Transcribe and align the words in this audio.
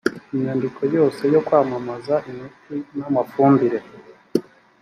inyandiko 0.35 0.81
yose 0.95 1.21
yo 1.33 1.39
kwamamaza 1.47 2.15
imiti 2.29 2.75
n 2.97 2.99
amafumbire 3.09 3.79